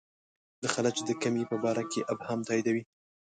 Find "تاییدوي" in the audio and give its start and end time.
2.47-2.83